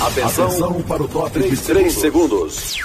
[0.00, 2.78] Atenção, Atenção para o top 3, 3 segundos.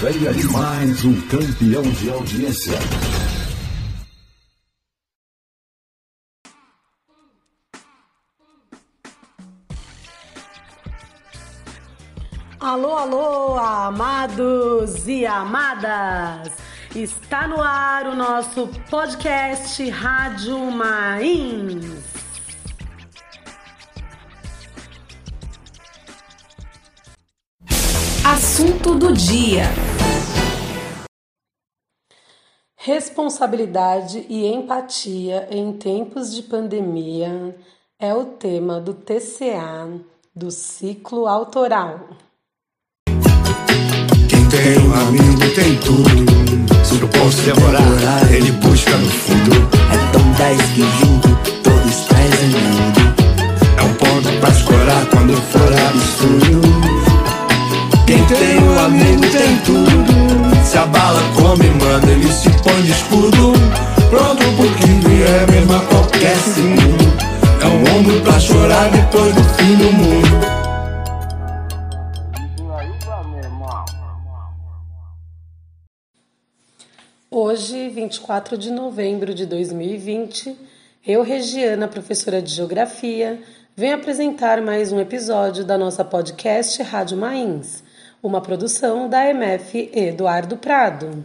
[0.00, 2.78] Venha de mais um campeão de audiência.
[12.58, 16.50] Alô, alô, amados e amadas!
[16.96, 22.09] Está no ar o nosso podcast Rádio Mains.
[28.60, 29.62] Assunto do dia.
[32.76, 37.56] Responsabilidade e empatia em tempos de pandemia
[37.98, 39.88] é o tema do TCA
[40.36, 42.10] do ciclo autoral.
[44.28, 46.84] Quem tem um amigo tem tudo.
[46.84, 49.52] Se eu posso demorar, ele busca no fundo.
[49.90, 51.28] É tão dez que junto
[51.62, 52.76] todos trazem mundo.
[52.76, 52.79] É
[62.90, 63.52] escudo.
[64.08, 67.04] Pronto pro que vier, mesmo qualquer segundo.
[67.62, 70.60] É um ombro pra chorar depois do fim do mundo.
[77.30, 80.56] Hoje, 24 de novembro de 2020,
[81.06, 83.40] eu, Regiana, professora de Geografia,
[83.76, 87.84] venho apresentar mais um episódio da nossa podcast Rádio Mains
[88.22, 91.24] uma produção da MF Eduardo Prado.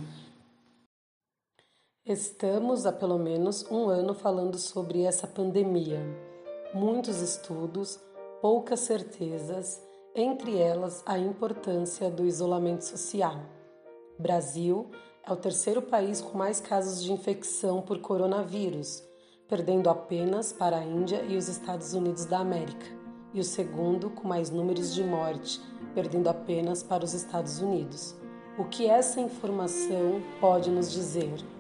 [2.08, 6.00] Estamos há pelo menos um ano falando sobre essa pandemia.
[6.72, 8.00] Muitos estudos,
[8.39, 9.81] poucas certezas,
[10.14, 13.39] entre elas a importância do isolamento social.
[14.20, 14.92] Brasil
[15.26, 19.02] é o terceiro país com mais casos de infecção por coronavírus,
[19.48, 22.86] perdendo apenas para a Índia e os Estados Unidos da América,
[23.33, 25.59] e o segundo com mais números de morte
[25.95, 28.16] perdendo apenas para os Estados Unidos.
[28.59, 31.55] O que essa informação pode nos dizer?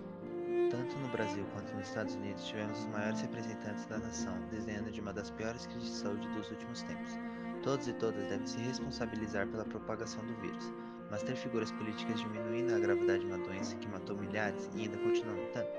[1.15, 5.31] Brasil quanto nos Estados Unidos tivemos os maiores representantes da nação, desenhando de uma das
[5.31, 7.17] piores crises de saúde dos últimos tempos.
[7.63, 10.73] Todos e todas devem se responsabilizar pela propagação do vírus,
[11.09, 14.97] mas ter figuras políticas diminuindo a gravidade de uma doença que matou milhares e ainda
[14.97, 15.69] continua matando,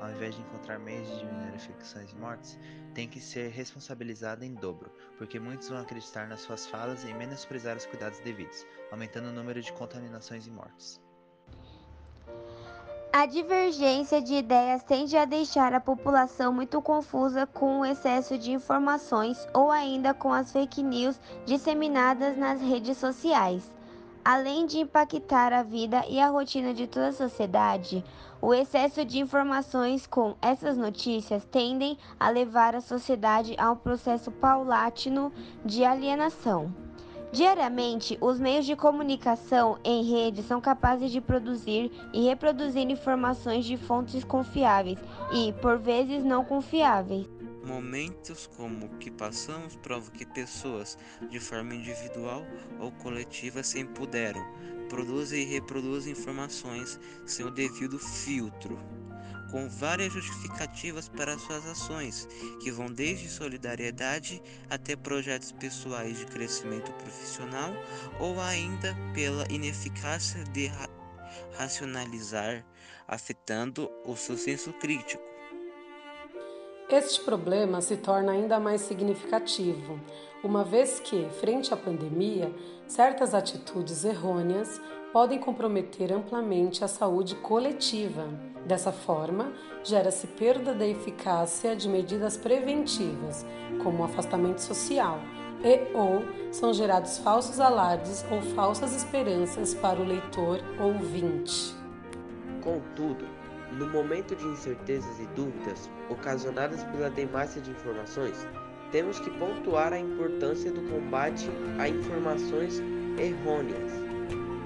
[0.00, 2.58] ao invés de encontrar meios de diminuir infecções e mortes,
[2.94, 7.76] tem que ser responsabilizada em dobro, porque muitos vão acreditar nas suas falas e menosprezar
[7.76, 10.98] os cuidados devidos, aumentando o número de contaminações e mortes.
[13.10, 18.52] A divergência de ideias tende a deixar a população muito confusa com o excesso de
[18.52, 23.72] informações ou ainda com as fake news disseminadas nas redes sociais.
[24.22, 28.04] Além de impactar a vida e a rotina de toda a sociedade,
[28.42, 34.30] o excesso de informações com essas notícias tendem a levar a sociedade a um processo
[34.30, 35.32] paulatino
[35.64, 36.87] de alienação.
[37.30, 43.76] Diariamente, os meios de comunicação em rede são capazes de produzir e reproduzir informações de
[43.76, 44.98] fontes confiáveis
[45.30, 47.26] e, por vezes, não confiáveis.
[47.62, 50.96] Momentos como o que passamos provam que pessoas,
[51.28, 52.42] de forma individual
[52.80, 54.42] ou coletiva, se empoderam,
[54.88, 58.78] produzem e reproduzem informações sem o devido filtro,
[59.50, 62.28] com várias justificativas para suas ações,
[62.60, 67.72] que vão desde solidariedade até projetos pessoais de crescimento profissional
[68.20, 70.88] ou ainda pela ineficácia de ra
[71.56, 72.64] racionalizar,
[73.06, 75.22] afetando o seu senso crítico.
[76.90, 80.00] Este problema se torna ainda mais significativo,
[80.42, 82.50] uma vez que, frente à pandemia,
[82.86, 84.80] certas atitudes errôneas
[85.12, 88.26] podem comprometer amplamente a saúde coletiva.
[88.66, 89.52] Dessa forma,
[89.82, 93.46] gera-se perda da eficácia de medidas preventivas,
[93.82, 95.18] como o afastamento social,
[95.64, 101.74] e ou são gerados falsos alardes ou falsas esperanças para o leitor ouvinte.
[102.62, 103.24] Contudo,
[103.72, 108.46] no momento de incertezas e dúvidas ocasionadas pela demassa de informações,
[108.90, 112.80] temos que pontuar a importância do combate a informações
[113.18, 114.07] errôneas,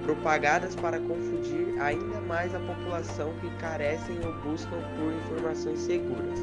[0.05, 6.39] propagadas para confundir ainda mais a população que carecem ou buscam por informações seguras,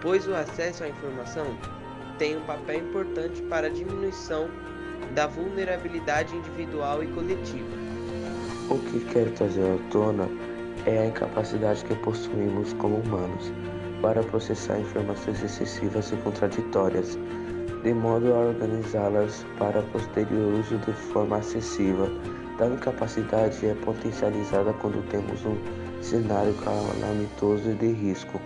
[0.00, 1.46] pois o acesso à informação
[2.18, 4.48] tem um papel importante para a diminuição
[5.14, 7.80] da vulnerabilidade individual e coletiva.
[8.68, 10.28] O que quero trazer à tona
[10.86, 13.52] é a incapacidade que possuímos como humanos
[14.00, 17.18] para processar informações excessivas e contraditórias,
[17.82, 22.08] de modo a organizá-las para posterior uso de forma acessível.
[22.60, 25.56] Tal incapacidade é potencializada quando temos um
[26.02, 28.38] cenário calamitoso e de risco,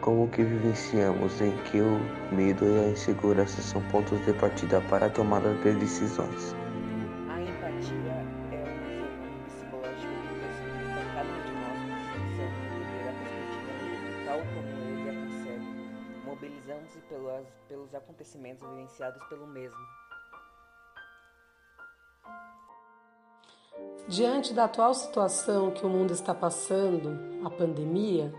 [0.00, 1.98] como que vivenciamos em que o
[2.32, 6.54] medo e a insegurança são pontos de partida para a tomada de decisões.
[7.28, 8.22] A empatia
[8.52, 11.82] é um exemplo psicológico que possibilita a cada um de nós
[12.14, 15.66] utilizando entender a perspectiva do outro tal como ele a concebe,
[16.24, 17.00] mobilizando-se
[17.66, 20.05] pelos acontecimentos vivenciados pelo mesmo.
[24.08, 28.32] Diante da atual situação que o mundo está passando, a pandemia,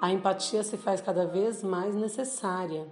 [0.00, 2.86] a empatia se faz cada vez mais necessária,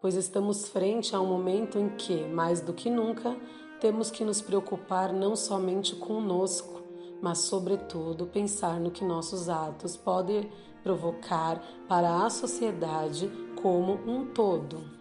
[0.00, 3.34] pois estamos frente a um momento em que, mais do que nunca,
[3.80, 6.82] temos que nos preocupar não somente conosco,
[7.22, 10.50] mas, sobretudo, pensar no que nossos atos podem
[10.82, 13.30] provocar para a sociedade
[13.62, 14.99] como um todo.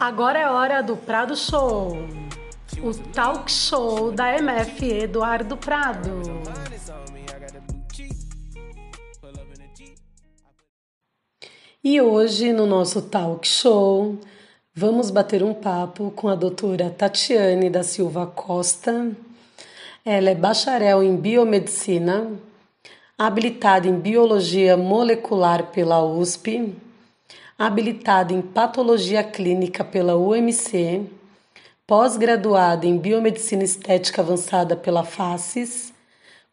[0.00, 1.98] Agora é hora do Prado Show,
[2.80, 6.22] o talk show da MF Eduardo Prado.
[11.82, 14.16] E hoje, no nosso talk show,
[14.72, 19.10] vamos bater um papo com a doutora Tatiane da Silva Costa.
[20.04, 22.30] Ela é bacharel em biomedicina,
[23.18, 26.76] habilitada em biologia molecular pela USP
[27.58, 31.02] habilitada em Patologia Clínica pela UMC,
[31.84, 35.92] pós-graduada em Biomedicina Estética Avançada pela FACES,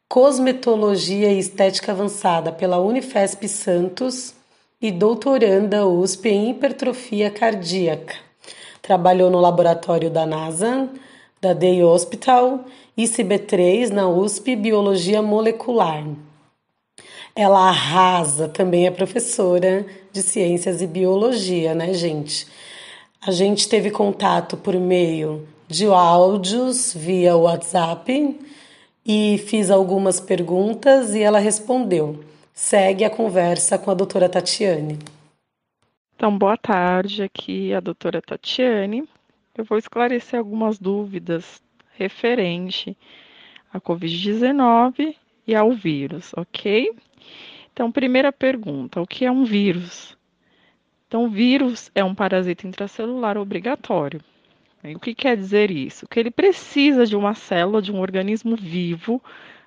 [0.09, 4.33] Cosmetologia e Estética Avançada pela Unifesp Santos
[4.81, 8.15] e doutoranda USP em Hipertrofia Cardíaca.
[8.81, 10.89] Trabalhou no laboratório da NASA,
[11.39, 12.65] da Day Hospital
[12.97, 16.03] e CB3 na USP Biologia Molecular.
[17.37, 22.47] Ela arrasa, também é professora de ciências e biologia, né, gente?
[23.21, 28.39] A gente teve contato por meio de áudios via WhatsApp
[29.05, 32.23] e fiz algumas perguntas e ela respondeu.
[32.53, 34.97] Segue a conversa com a doutora Tatiane.
[36.15, 39.03] Então, boa tarde, aqui a doutora Tatiane.
[39.57, 41.61] Eu vou esclarecer algumas dúvidas
[41.97, 42.95] referente
[43.73, 45.13] à Covid-19
[45.45, 46.95] e ao vírus, ok?
[47.75, 50.17] Então, primeira pergunta: o que é um vírus?
[51.09, 54.21] Então, vírus é um parasita intracelular obrigatório.
[54.81, 56.07] E o que quer dizer isso?
[56.07, 59.21] Que ele precisa de uma célula, de um organismo vivo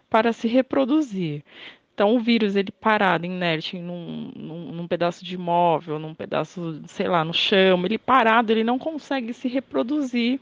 [0.08, 1.44] para se reproduzir.
[1.92, 7.08] Então, o vírus, ele parado, inerte, num, num, num, pedaço de móvel, num pedaço, sei
[7.08, 10.40] lá, no chão, ele parado, ele não consegue se reproduzir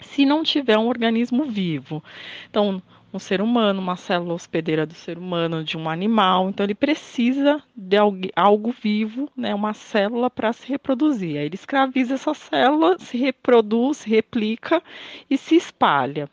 [0.00, 2.02] se não tiver um organismo vivo.
[2.48, 2.82] Então,
[3.12, 6.48] um ser humano, uma célula hospedeira do ser humano, de um animal.
[6.48, 7.96] Então ele precisa de
[8.36, 11.38] algo vivo, né, uma célula para se reproduzir.
[11.38, 14.82] Aí ele escraviza essa célula, se reproduz, replica
[15.28, 16.28] e se espalha.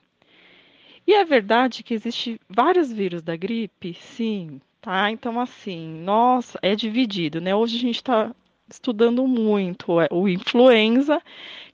[1.05, 5.09] E é verdade que existe vários vírus da gripe, sim, tá?
[5.09, 7.55] Então assim, nossa, é dividido, né?
[7.55, 8.35] Hoje a gente está
[8.69, 11.21] estudando muito é, o influenza,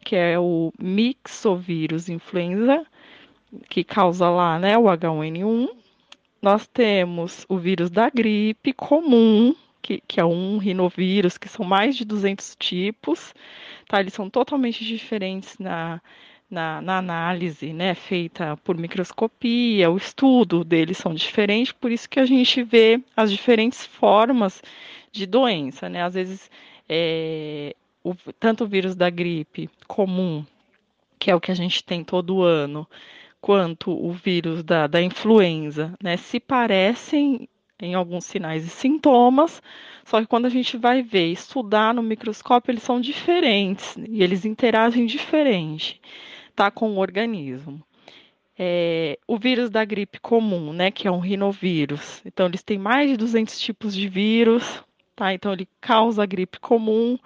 [0.04, 2.86] que é o mixovírus influenza,
[3.70, 5.70] que causa lá, né, o H1N1.
[6.42, 11.96] Nós temos o vírus da gripe comum, que, que, é um rinovírus, que são mais
[11.96, 13.34] de 200 tipos,
[13.88, 14.00] tá?
[14.00, 16.02] Eles são totalmente diferentes na,
[16.50, 22.20] na, na, análise, né, feita por microscopia, o estudo deles são diferentes, por isso que
[22.20, 24.62] a gente vê as diferentes formas
[25.12, 26.04] de doença, né?
[26.04, 26.52] Às vezes,
[26.90, 30.46] é, o, tanto o vírus da gripe comum,
[31.18, 32.88] que é o que a gente tem todo ano,
[33.44, 39.62] quanto o vírus da, da influenza, né, se parecem em alguns sinais e sintomas,
[40.06, 44.46] só que quando a gente vai ver, estudar no microscópio, eles são diferentes e eles
[44.46, 46.00] interagem diferente,
[46.56, 47.84] tá, com o organismo.
[48.58, 52.22] É, o vírus da gripe comum, né, que é um rinovírus.
[52.26, 54.82] Então, eles têm mais de 200 tipos de vírus,
[55.18, 55.34] tá?
[55.34, 57.20] Então, ele causa a gripe comum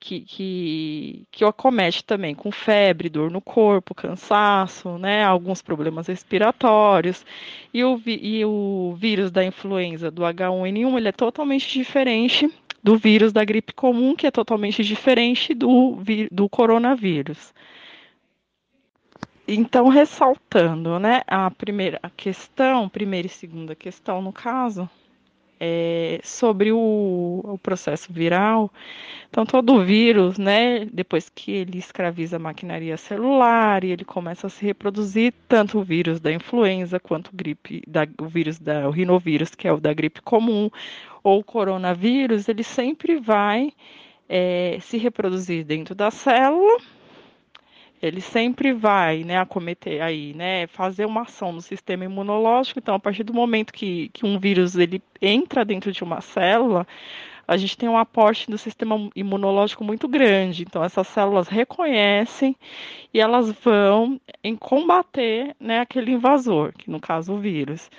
[0.00, 6.06] que, que, que o acomete também com febre, dor no corpo, cansaço, né, alguns problemas
[6.06, 7.24] respiratórios.
[7.72, 12.50] E o, e o vírus da influenza do H1N1 ele é totalmente diferente
[12.82, 15.98] do vírus da gripe comum, que é totalmente diferente do,
[16.32, 17.52] do coronavírus.
[19.46, 24.88] Então, ressaltando, né, a primeira questão, primeira e segunda questão no caso,
[25.60, 28.72] é, sobre o, o, processo viral.
[29.28, 34.50] Então, todo vírus, né, depois que ele escraviza a maquinaria celular e ele começa a
[34.50, 38.90] se reproduzir, tanto o vírus da influenza quanto o, gripe, da, o vírus da o
[38.90, 40.70] rinovírus, que é o da gripe comum,
[41.22, 43.72] ou o coronavírus, ele sempre vai
[44.28, 46.80] é, se reproduzir dentro da célula
[48.02, 52.78] ele sempre vai né, acometer aí, né, fazer uma ação no sistema imunológico.
[52.78, 56.86] Então, a partir do momento que, que um vírus ele entra dentro de uma célula,
[57.46, 60.62] a gente tem um aporte do sistema imunológico muito grande.
[60.62, 62.56] Então, essas células reconhecem
[63.12, 67.90] e elas vão em combater né, aquele invasor, que no caso o vírus.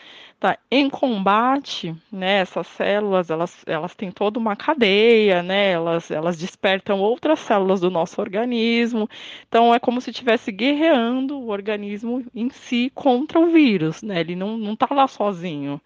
[0.42, 6.36] Tá, em combate, né, essas células, elas, elas têm toda uma cadeia, né, elas, elas
[6.36, 9.08] despertam outras células do nosso organismo,
[9.48, 14.36] então é como se estivesse guerreando o organismo em si contra o vírus, né, ele
[14.36, 15.80] não está lá sozinho.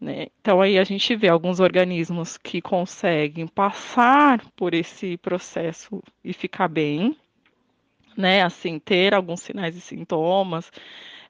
[0.00, 0.26] Né?
[0.40, 6.66] Então aí a gente vê alguns organismos que conseguem passar por esse processo e ficar
[6.66, 7.16] bem,
[8.16, 10.68] né, assim, ter alguns sinais e sintomas,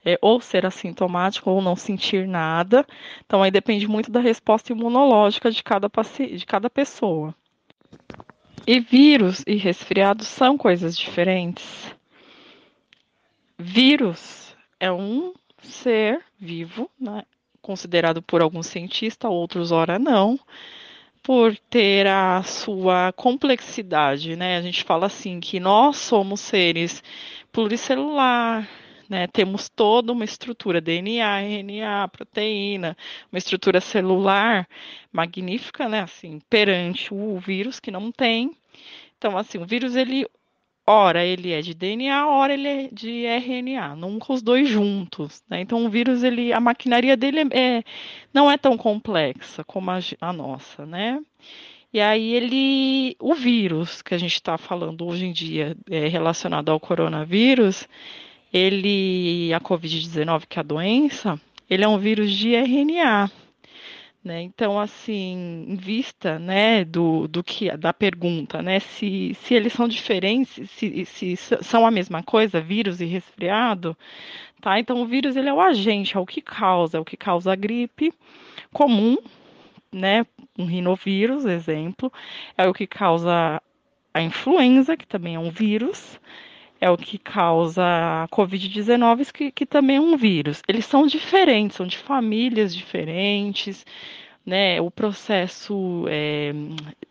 [0.04, 2.86] é, ou ser assintomático ou não sentir nada.
[3.24, 7.34] Então, aí depende muito da resposta imunológica de cada, de cada pessoa.
[8.66, 11.94] E vírus e resfriados são coisas diferentes.
[13.58, 15.32] Vírus é um
[15.62, 17.22] ser vivo, né,
[17.62, 20.38] considerado por alguns cientistas, outros, ora não,
[21.22, 24.58] por ter a sua complexidade, né?
[24.58, 27.02] A gente fala assim que nós somos seres
[27.50, 28.68] pluricelular,
[29.08, 29.26] né?
[29.26, 32.96] Temos toda uma estrutura DNA, RNA, proteína,
[33.32, 34.68] uma estrutura celular
[35.12, 36.00] magnífica, né?
[36.00, 38.56] Assim, perante o vírus que não tem.
[39.18, 40.26] Então, assim, o vírus ele
[40.86, 45.42] ora ele é de DNA, ora ele é de RNA, nunca os dois juntos.
[45.48, 45.60] Né?
[45.60, 47.84] Então o vírus, ele, a maquinaria dele é, é
[48.32, 51.20] não é tão complexa como a, a, nossa, né?
[51.92, 56.70] E aí ele, o vírus que a gente está falando hoje em dia é relacionado
[56.70, 57.88] ao coronavírus,
[58.54, 63.28] ele, a Covid-19, que é a doença, ele é um vírus de RNA.
[64.22, 64.42] Né?
[64.42, 69.86] Então, assim, em vista né, do, do que da pergunta, né, se, se eles são
[69.88, 73.94] diferentes, se, se são a mesma coisa, vírus e resfriado,
[74.62, 74.78] tá?
[74.78, 77.52] Então, o vírus ele é o agente, é o que causa, é o que causa
[77.52, 78.14] a gripe
[78.72, 79.18] comum,
[79.92, 80.24] né?
[80.58, 82.10] Um rinovírus, exemplo,
[82.56, 83.60] é o que causa
[84.14, 86.18] a influenza, que também é um vírus,
[86.84, 90.60] é o que causa a Covid-19, que, que também é um vírus.
[90.68, 93.86] Eles são diferentes, são de famílias diferentes,
[94.44, 94.78] né?
[94.82, 96.52] O processo, é,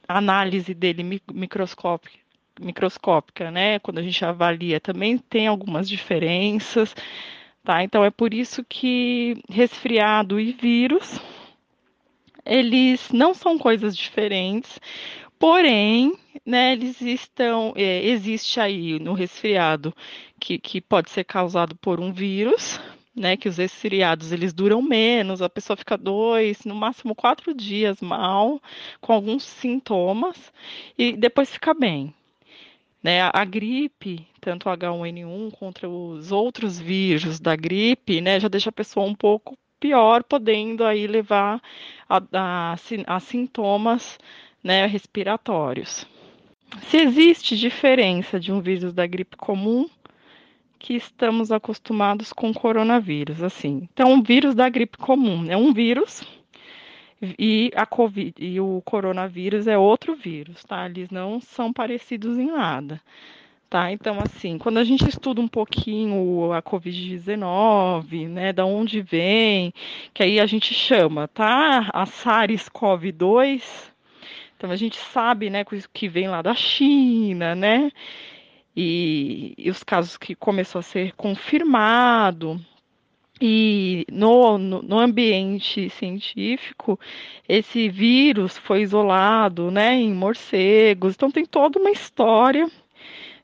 [0.07, 2.15] análise dele microscópica,
[2.61, 3.79] microscópica, né?
[3.79, 6.95] Quando a gente avalia, também tem algumas diferenças,
[7.63, 7.83] tá?
[7.83, 11.19] Então é por isso que resfriado e vírus
[12.45, 14.79] eles não são coisas diferentes,
[15.43, 19.93] Porém, né, eles estão, é, existe aí no resfriado
[20.39, 22.79] que, que pode ser causado por um vírus,
[23.13, 27.99] né, que os resfriados eles duram menos, a pessoa fica dois, no máximo quatro dias
[27.99, 28.61] mal,
[29.01, 30.49] com alguns sintomas,
[30.97, 32.13] e depois fica bem.
[33.03, 38.71] Né, a gripe, tanto H1N1 contra os outros vírus da gripe, né, já deixa a
[38.71, 41.61] pessoa um pouco pior, podendo aí levar
[42.07, 42.75] a, a,
[43.07, 44.17] a sintomas
[44.63, 46.07] né, respiratórios.
[46.83, 49.87] Se existe diferença de um vírus da gripe comum
[50.79, 53.87] que estamos acostumados com coronavírus, assim.
[53.93, 56.23] Então, o vírus da gripe comum é um vírus
[57.39, 60.85] e a COVID e o coronavírus é outro vírus, tá?
[60.85, 62.99] Eles não são parecidos em nada.
[63.69, 69.73] Tá, então, assim, quando a gente estuda um pouquinho a Covid-19, né, da onde vem,
[70.13, 73.92] que aí a gente chama, tá, a SARS-CoV-2,
[74.63, 77.91] então a gente sabe, né, que vem lá da China, né?
[78.73, 82.57] E, e os casos que começou a ser confirmado.
[83.41, 86.97] E no, no, no, ambiente científico,
[87.45, 91.13] esse vírus foi isolado né, em morcegos.
[91.13, 92.71] Então tem toda uma história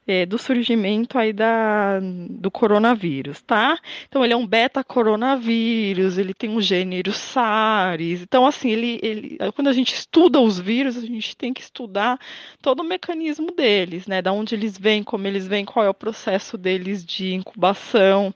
[0.10, 3.78] é, do surgimento aí da, do coronavírus, tá?
[4.08, 8.24] Então ele é um beta-coronavírus, ele tem um gênero SARS.
[8.24, 12.20] Então, assim, ele, ele, quando a gente estuda os vírus, a gente tem que estudar
[12.60, 14.20] todo o mecanismo deles, né?
[14.20, 18.34] Da onde eles vêm, como eles vêm, qual é o processo deles de incubação,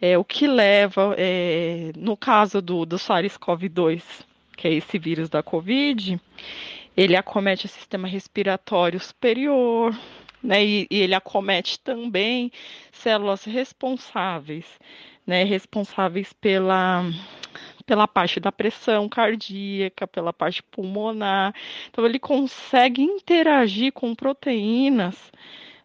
[0.00, 4.02] é, o que leva, é, no caso do, do SARS-CoV-2,
[4.56, 6.20] que é esse vírus da Covid,
[6.96, 9.92] ele acomete o sistema respiratório superior,
[10.42, 10.64] né?
[10.64, 12.50] E, e ele acomete também
[12.92, 14.66] células responsáveis,
[15.26, 15.44] né?
[15.44, 17.04] Responsáveis pela
[17.88, 21.54] pela parte da pressão cardíaca, pela parte pulmonar.
[21.88, 25.32] Então, ele consegue interagir com proteínas,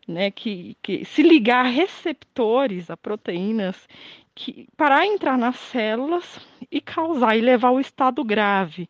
[0.06, 3.88] né, que, que se ligar a receptores, a proteínas,
[4.36, 6.40] que, para entrar nas células
[6.72, 8.90] e causar e levar ao estado grave,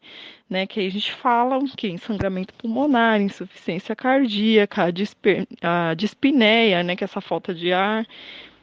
[0.49, 0.65] né?
[0.65, 1.87] Que aí a gente fala o que?
[1.87, 6.95] Ensangramento pulmonar, insuficiência cardíaca, a, disper, a dispneia, né?
[6.95, 8.07] Que é essa falta de ar,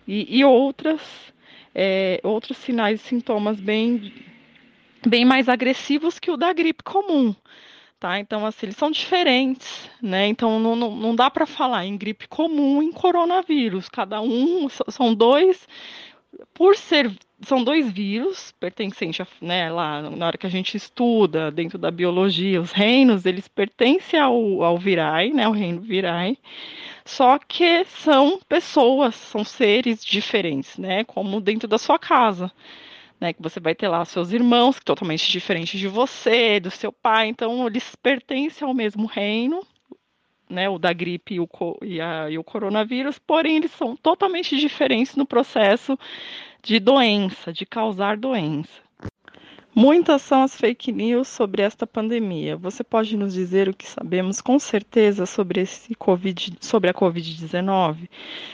[0.06, 1.00] e, e outras,
[1.74, 4.12] é, outros sinais e sintomas bem,
[5.06, 7.34] bem mais agressivos que o da gripe comum.
[7.98, 8.18] Tá?
[8.18, 10.26] Então, assim, eles são diferentes, né?
[10.26, 13.90] Então, não, não, não dá para falar em gripe comum em coronavírus.
[13.90, 15.68] Cada um são dois
[16.54, 17.10] por ser
[17.42, 22.60] são dois vírus pertencentes, né, lá na hora que a gente estuda dentro da biologia,
[22.60, 26.38] os reinos, eles pertencem ao, ao virae, né, ao reino virae,
[27.04, 32.52] só que são pessoas, são seres diferentes, né, como dentro da sua casa,
[33.18, 36.92] né, que você vai ter lá seus irmãos, que totalmente diferentes de você, do seu
[36.92, 39.62] pai, então eles pertencem ao mesmo reino,
[40.50, 41.48] né, o da gripe e o,
[41.82, 45.98] e, a, e o coronavírus, porém eles são totalmente diferentes no processo
[46.62, 48.90] de doença, de causar doença.
[49.74, 52.56] Muitas são as fake news sobre esta pandemia.
[52.56, 58.08] Você pode nos dizer o que sabemos com certeza sobre esse COVID, sobre a COVID-19?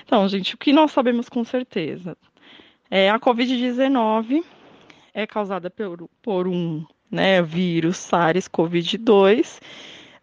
[0.05, 2.17] Então, gente, o que nós sabemos com certeza?
[2.91, 4.45] É, a COVID-19
[5.15, 9.61] é causada por, por um né, vírus SARS-CoV-2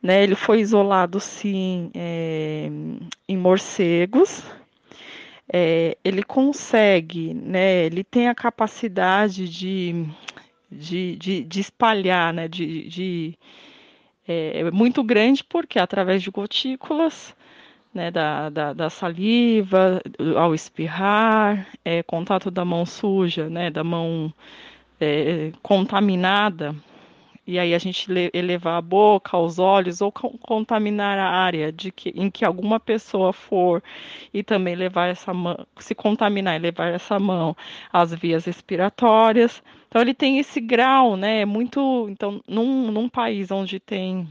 [0.03, 2.69] né, ele foi isolado, sim, é,
[3.27, 4.43] em morcegos.
[5.51, 10.05] É, ele consegue, né, ele tem a capacidade de,
[10.69, 13.37] de, de, de espalhar, né, de, de
[14.27, 17.35] é, é muito grande, porque através de gotículas,
[17.93, 20.01] né, da, da, da, saliva,
[20.35, 24.33] ao espirrar, é, contato da mão suja, né, da mão
[24.99, 26.75] é, contaminada,
[27.45, 32.09] e aí a gente elevar a boca, os olhos ou contaminar a área de que,
[32.15, 33.83] em que alguma pessoa for
[34.33, 37.55] e também levar essa mão, se contaminar e levar essa mão
[37.91, 39.61] às vias respiratórias.
[39.89, 41.41] Então ele tem esse grau, né?
[41.41, 44.27] É muito, então num, num país onde tem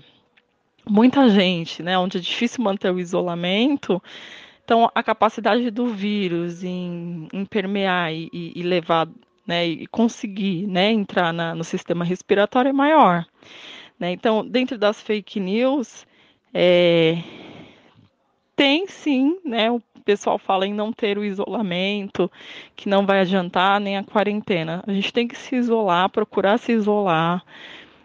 [0.88, 1.98] muita gente, né?
[1.98, 4.02] Onde é difícil manter o isolamento.
[4.64, 9.08] Então, a capacidade do vírus em, em permear e, e levar
[9.46, 13.26] né, e conseguir né, entrar na, no sistema respiratório é maior.
[13.98, 14.12] Né?
[14.12, 16.06] Então, dentro das fake news,
[16.54, 17.18] é,
[18.54, 22.30] tem sim, né, o pessoal fala em não ter o isolamento,
[22.74, 24.82] que não vai adiantar nem a quarentena.
[24.86, 27.44] A gente tem que se isolar, procurar se isolar,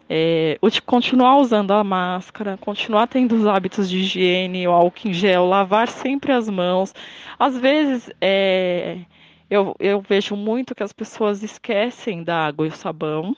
[0.09, 5.45] é, continuar usando a máscara, continuar tendo os hábitos de higiene, o álcool em gel,
[5.45, 6.93] lavar sempre as mãos.
[7.37, 8.99] Às vezes, é,
[9.49, 13.35] eu, eu vejo muito que as pessoas esquecem da água e o sabão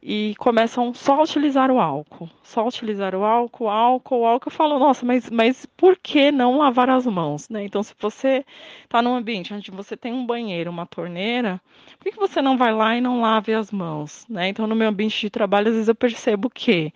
[0.00, 2.30] e começam só a utilizar o álcool.
[2.42, 4.48] Só utilizar o álcool, álcool, álcool.
[4.48, 7.48] Eu falo, nossa, mas, mas por que não lavar as mãos?
[7.48, 7.64] Né?
[7.64, 8.44] Então, se você
[8.84, 11.60] está num ambiente onde você tem um banheiro, uma torneira,
[11.98, 14.24] por que, que você não vai lá e não lave as mãos?
[14.28, 14.48] Né?
[14.48, 16.92] Então, no meu ambiente de trabalho, às vezes eu percebo que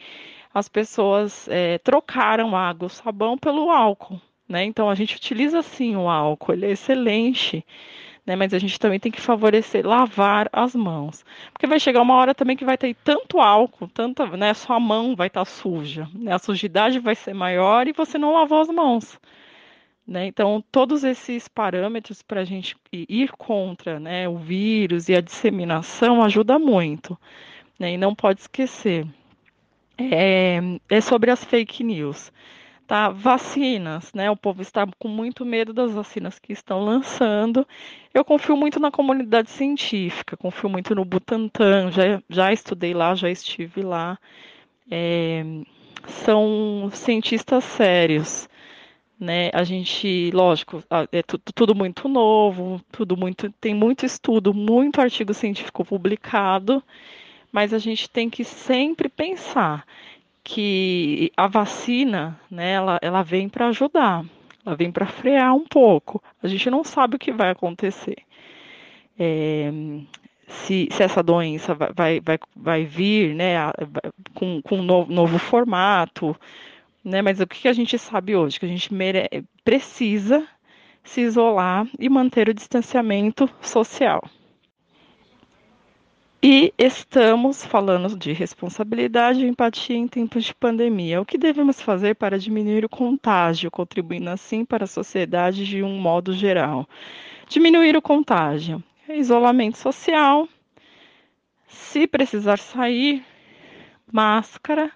[0.55, 4.21] as pessoas é, trocaram água, o sabão pelo álcool.
[4.49, 4.65] Né?
[4.65, 7.65] Então, a gente utiliza sim o álcool, ele é excelente
[8.27, 8.37] né?
[8.37, 11.25] Mas a gente também tem que favorecer lavar as mãos.
[11.53, 14.55] Porque vai chegar uma hora também que vai ter tanto álcool, tanta, né?
[14.55, 16.33] Sua mão vai estar tá suja, né?
[16.33, 19.19] A sujidade vai ser maior e você não lavou as mãos.
[20.07, 20.27] Né?
[20.27, 26.23] Então, todos esses parâmetros para a gente ir contra né, o vírus e a disseminação
[26.23, 27.19] ajuda muito.
[27.79, 27.93] Né?
[27.93, 29.07] E não pode esquecer.
[29.97, 30.59] É,
[30.91, 32.33] é sobre as fake news.
[32.93, 33.09] Tá?
[33.09, 34.31] Vacinas, né?
[34.31, 37.67] O povo está com muito medo das vacinas que estão lançando.
[38.13, 43.31] Eu confio muito na comunidade científica, confio muito no Butantan, já, já estudei lá, já
[43.31, 44.19] estive lá.
[44.91, 45.43] É,
[46.07, 48.47] são cientistas sérios.
[49.19, 49.49] Né?
[49.55, 51.23] A gente, lógico, é
[51.55, 56.85] tudo, muito novo, tudo muito, tem muito estudo, muito artigo científico publicado,
[57.51, 59.87] mas a gente tem que sempre pensar
[60.45, 64.25] que a vacina, né, ela, ela vem para ajudar,
[64.65, 66.23] ela vem para frear um pouco.
[66.43, 68.17] A gente não sabe o que vai acontecer.
[69.19, 69.71] É,
[70.47, 73.57] se, se, essa doença vai, vai, vai vir né,
[74.35, 76.37] com, com um novo, novo formato,
[77.05, 78.59] né, mas o que a gente sabe hoje?
[78.59, 79.29] Que a gente mere
[79.65, 80.47] precisa
[81.05, 84.23] se isolar e manter o distanciamento social.
[86.45, 91.21] E estamos falando de responsabilidade e empatia em tempos de pandemia.
[91.21, 96.01] O que devemos fazer para diminuir o contágio, contribuindo assim para a sociedade de um
[96.01, 96.89] modo geral?
[97.49, 98.83] Diminuir o contágio.
[99.09, 100.49] Isolamento social,
[101.67, 103.25] Se precisar sair,
[104.13, 104.91] máscara,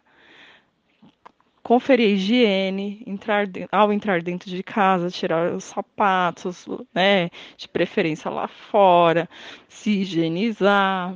[1.63, 8.31] conferir a higiene, entrar, ao entrar dentro de casa, tirar os sapatos, né, de preferência
[8.31, 9.29] lá fora,
[9.69, 11.15] se higienizar,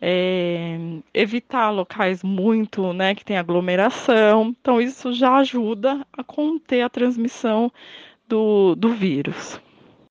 [0.00, 0.78] é,
[1.12, 4.54] evitar locais muito, né, que tem aglomeração.
[4.60, 7.72] Então isso já ajuda a conter a transmissão
[8.28, 9.60] do, do vírus.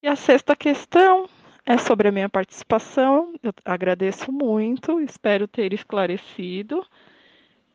[0.02, 1.28] E a sexta questão
[1.66, 3.34] é sobre a minha participação.
[3.42, 6.86] Eu agradeço muito, espero ter esclarecido.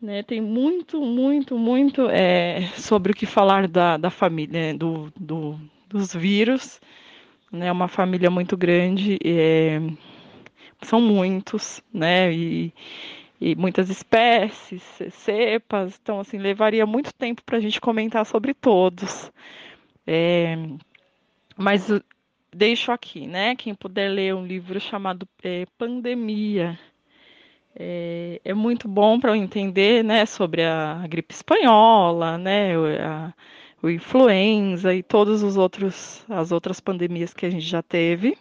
[0.00, 5.56] Né, tem muito, muito, muito é, sobre o que falar da, da família, do, do,
[5.88, 6.80] dos vírus.
[7.52, 9.80] É né, uma família muito grande, é,
[10.86, 12.32] são muitos, né?
[12.32, 12.72] E,
[13.40, 15.98] e muitas espécies, cepas.
[16.02, 19.32] Então, assim, levaria muito tempo para a gente comentar sobre todos.
[20.06, 20.56] É,
[21.56, 21.88] mas
[22.54, 23.56] deixo aqui, né?
[23.56, 26.78] Quem puder ler um livro chamado é, Pandemia,
[27.74, 33.32] é, é muito bom para entender né, sobre a gripe espanhola, né, a,
[33.82, 38.36] o influenza e todas os outros, as outras pandemias que a gente já teve.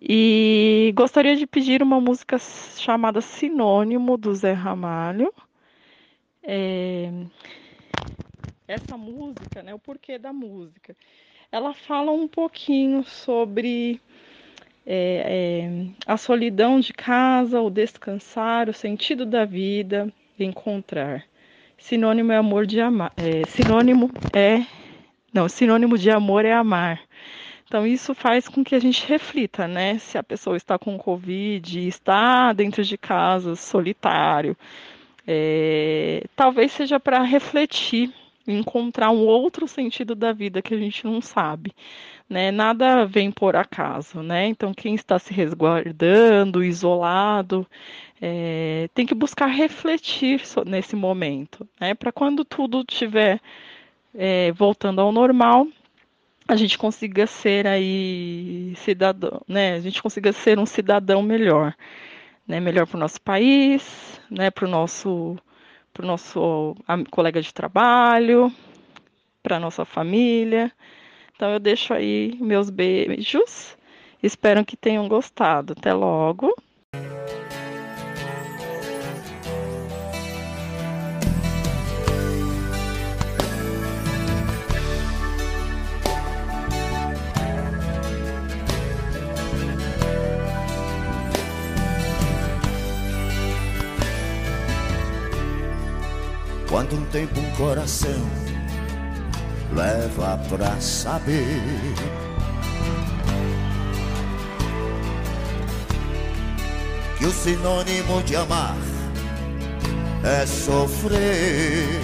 [0.00, 5.32] E gostaria de pedir uma música chamada Sinônimo, do Zé Ramalho.
[6.42, 7.10] É,
[8.66, 10.96] essa música, né, o porquê da música,
[11.52, 14.00] ela fala um pouquinho sobre
[14.86, 21.24] é, é, a solidão de casa, o descansar, o sentido da vida, encontrar.
[21.76, 23.12] Sinônimo é amor de amar.
[23.16, 24.64] É, sinônimo é.
[25.32, 27.00] Não, sinônimo de amor é amar.
[27.70, 29.96] Então, isso faz com que a gente reflita, né?
[30.00, 34.56] Se a pessoa está com Covid, está dentro de casa, solitário.
[35.24, 38.12] É, talvez seja para refletir,
[38.44, 41.72] encontrar um outro sentido da vida que a gente não sabe
[42.30, 42.52] né?
[42.52, 44.46] Nada vem por acaso, né?
[44.46, 47.66] Então, quem está se resguardando, isolado,
[48.22, 51.92] é, tem que buscar refletir nesse momento, né?
[51.92, 53.40] Para quando tudo estiver
[54.14, 55.66] é, voltando ao normal,
[56.50, 59.74] a gente consiga ser aí cidadão, né?
[59.74, 61.76] A gente consiga ser um cidadão melhor,
[62.46, 62.58] né?
[62.58, 64.50] Melhor para o nosso país, né?
[64.50, 65.38] Para o nosso,
[65.92, 66.74] pro nosso
[67.10, 68.52] colega de trabalho,
[69.42, 70.72] para nossa família.
[71.36, 73.76] Então eu deixo aí meus beijos.
[74.20, 75.74] Espero que tenham gostado.
[75.78, 76.52] Até logo.
[96.80, 98.30] Quando um tempo um coração
[99.74, 101.60] leva pra saber.
[107.18, 108.78] Que o sinônimo de amar
[110.24, 112.00] é sofrer.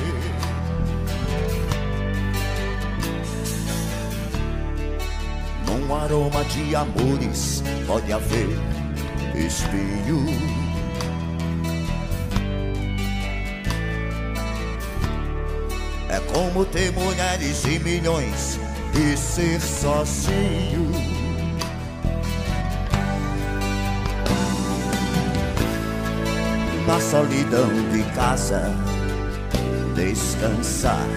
[5.66, 8.50] Num aroma de amores pode haver
[9.34, 10.65] espinho.
[16.36, 18.60] Como ter mulheres e milhões
[18.92, 20.92] e ser sozinho.
[26.86, 28.70] Na solidão de casa,
[29.94, 31.08] descansar.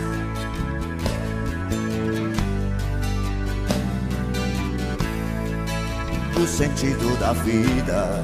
[6.41, 8.23] O sentido da vida,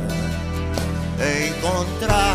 [1.46, 2.35] encontrar.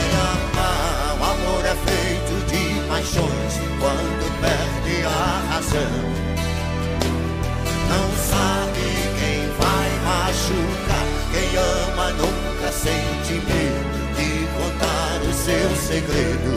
[3.01, 5.97] paixões quando perde a razão.
[7.89, 8.85] Não sabe
[9.17, 11.07] quem vai machucar.
[11.31, 16.53] Quem ama nunca sente medo de contar o seu segredo.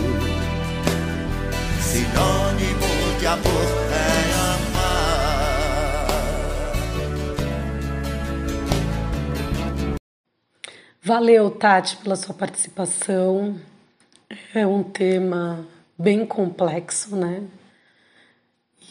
[1.81, 4.05] Sinônimo de amor é
[4.55, 5.15] amar.
[11.03, 13.59] Valeu, Tati, pela sua participação.
[14.55, 15.67] É um tema
[15.99, 17.43] bem complexo, né?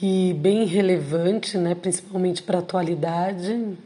[0.01, 1.75] E bem relevante, né?
[1.75, 3.77] Principalmente para a atualidade.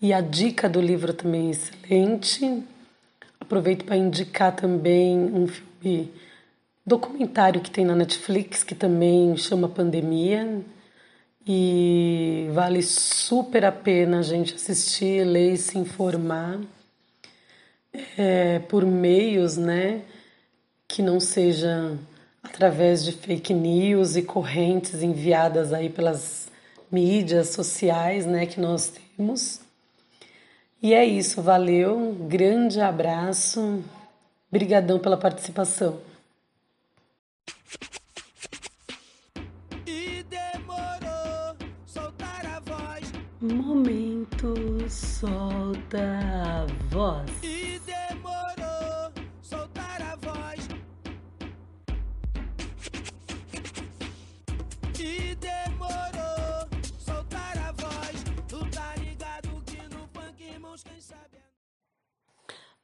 [0.00, 2.62] E a dica do livro também é excelente.
[3.40, 6.12] Aproveito para indicar também um filme
[6.86, 10.62] documentário que tem na Netflix que também chama Pandemia
[11.46, 16.60] e vale super a pena a gente assistir, ler e se informar
[18.16, 20.02] é, por meios, né,
[20.88, 21.98] que não seja
[22.42, 26.48] através de fake news e correntes enviadas aí pelas
[26.90, 29.60] mídias sociais, né, que nós temos.
[30.82, 33.82] E é isso, valeu, um grande abraço,
[34.50, 35.98] brigadão pela participação.
[43.40, 47.30] Momento solta a voz.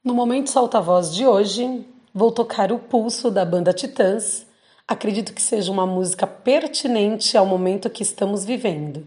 [0.03, 4.47] No momento solta a voz de hoje, vou tocar o pulso da banda Titãs.
[4.87, 9.05] Acredito que seja uma música pertinente ao momento que estamos vivendo.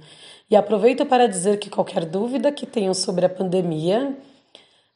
[0.49, 4.17] E aproveito para dizer que qualquer dúvida que tenham sobre a pandemia,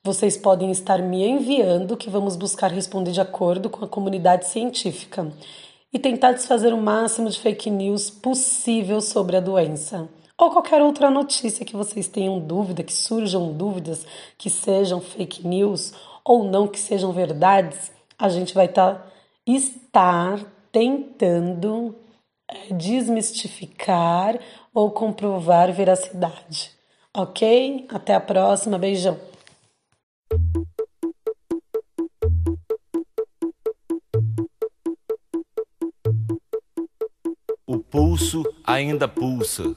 [0.04, 5.26] vocês podem estar me enviando, que vamos buscar responder de acordo com a comunidade científica
[5.92, 10.08] e tentar desfazer o máximo de fake news possível sobre a doença.
[10.40, 14.07] Ou qualquer outra notícia que vocês tenham dúvida, que surjam dúvidas,
[14.38, 15.92] que sejam fake news
[16.24, 19.05] ou não que sejam verdades, a gente vai tá,
[19.44, 20.38] estar
[20.70, 21.96] tentando
[22.70, 24.38] desmistificar
[24.72, 26.70] ou comprovar veracidade.
[27.16, 27.87] Ok?
[27.88, 28.79] Até a próxima.
[28.79, 29.18] Beijão.
[37.66, 39.77] O pulso ainda pulsa.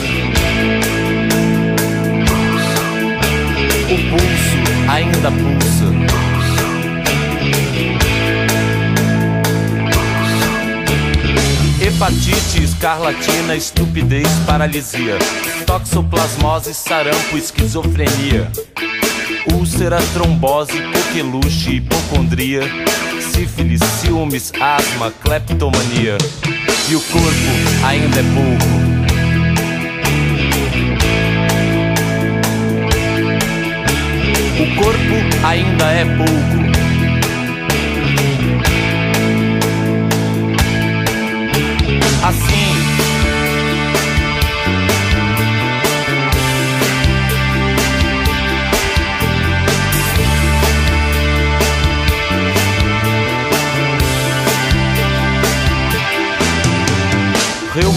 [3.91, 5.91] O pulso ainda pulsa.
[11.81, 15.17] Hepatite, escarlatina, estupidez, paralisia,
[15.65, 18.49] toxoplasmose, sarampo, esquizofrenia,
[19.53, 22.61] úlcera, trombose, coqueluche, hipocondria,
[23.19, 26.17] sífilis, ciúmes, asma, cleptomania.
[26.89, 28.90] E o corpo ainda é pouco.
[34.61, 36.70] O corpo ainda é pouco.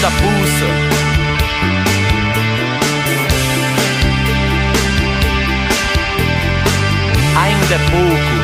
[0.00, 0.66] Ainda pulsa.
[7.36, 8.39] Ainda é pouco.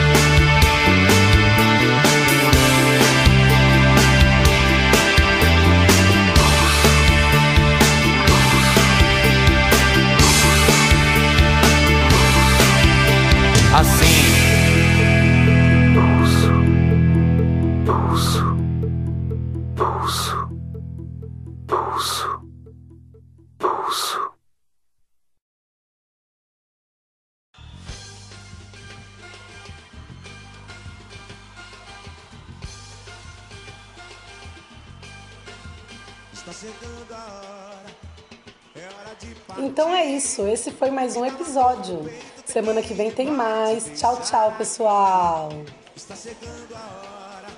[40.37, 42.11] Isso, esse foi mais um episódio.
[42.45, 43.85] Semana que vem tem mais.
[43.99, 45.49] Tchau, tchau, pessoal.
[45.95, 47.49] Está chegando a hora,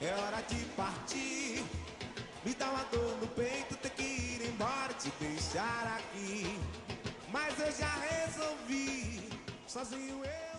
[0.00, 1.62] é hora de partir.
[2.44, 6.58] Me dá uma dor no peito, ter que ir embora, te deixar aqui.
[7.30, 9.28] Mas eu já resolvi,
[9.66, 10.49] sozinho eu